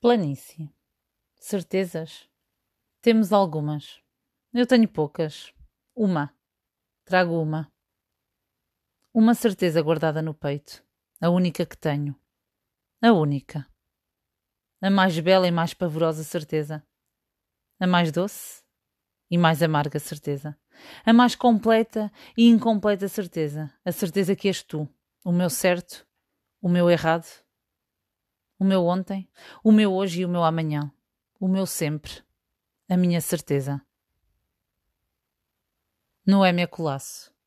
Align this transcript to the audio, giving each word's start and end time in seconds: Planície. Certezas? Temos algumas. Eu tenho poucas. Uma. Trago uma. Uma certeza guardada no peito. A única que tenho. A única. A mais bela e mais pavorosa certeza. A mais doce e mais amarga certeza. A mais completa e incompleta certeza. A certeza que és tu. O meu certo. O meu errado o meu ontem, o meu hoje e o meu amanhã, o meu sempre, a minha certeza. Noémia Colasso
Planície. 0.00 0.72
Certezas? 1.40 2.30
Temos 3.02 3.32
algumas. 3.32 4.00
Eu 4.54 4.64
tenho 4.64 4.86
poucas. 4.86 5.52
Uma. 5.92 6.32
Trago 7.04 7.32
uma. 7.42 7.68
Uma 9.12 9.34
certeza 9.34 9.82
guardada 9.82 10.22
no 10.22 10.32
peito. 10.32 10.84
A 11.20 11.28
única 11.30 11.66
que 11.66 11.76
tenho. 11.76 12.14
A 13.02 13.12
única. 13.12 13.66
A 14.80 14.88
mais 14.88 15.18
bela 15.18 15.48
e 15.48 15.50
mais 15.50 15.74
pavorosa 15.74 16.22
certeza. 16.22 16.86
A 17.80 17.86
mais 17.86 18.12
doce 18.12 18.62
e 19.28 19.36
mais 19.36 19.64
amarga 19.64 19.98
certeza. 19.98 20.56
A 21.04 21.12
mais 21.12 21.34
completa 21.34 22.08
e 22.36 22.46
incompleta 22.46 23.08
certeza. 23.08 23.68
A 23.84 23.90
certeza 23.90 24.36
que 24.36 24.46
és 24.46 24.62
tu. 24.62 24.88
O 25.24 25.32
meu 25.32 25.50
certo. 25.50 26.06
O 26.62 26.68
meu 26.68 26.88
errado 26.88 27.26
o 28.58 28.64
meu 28.64 28.84
ontem, 28.84 29.28
o 29.62 29.70
meu 29.70 29.92
hoje 29.92 30.22
e 30.22 30.24
o 30.24 30.28
meu 30.28 30.42
amanhã, 30.44 30.92
o 31.38 31.48
meu 31.48 31.66
sempre, 31.66 32.12
a 32.88 32.96
minha 32.96 33.20
certeza. 33.20 33.80
Noémia 36.26 36.66
Colasso 36.66 37.37